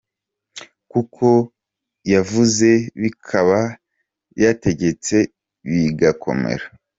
Kuko 0.91 1.27
yavuze 2.13 2.69
bikaba, 3.01 3.59
Yategetse 4.43 5.15
bigakomera. 5.69 6.65